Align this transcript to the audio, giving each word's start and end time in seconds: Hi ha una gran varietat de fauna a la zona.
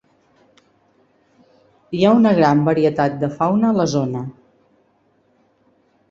Hi 1.97 1.99
ha 2.05 2.13
una 2.19 2.31
gran 2.39 2.63
varietat 2.69 3.19
de 3.25 3.29
fauna 3.35 3.69
a 3.73 3.77
la 3.81 3.85
zona. 3.93 4.23